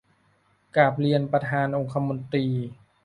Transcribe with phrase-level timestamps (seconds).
[0.75, 2.45] กราบเรียนประธานองคมนตรี